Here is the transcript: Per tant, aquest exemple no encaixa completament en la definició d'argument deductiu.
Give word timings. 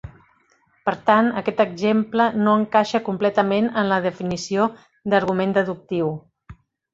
Per 0.89 0.93
tant, 1.09 1.27
aquest 1.41 1.59
exemple 1.65 2.25
no 2.45 2.55
encaixa 2.61 3.01
completament 3.11 3.69
en 3.83 3.91
la 3.93 4.01
definició 4.07 4.67
d'argument 5.15 5.55
deductiu. 5.61 6.11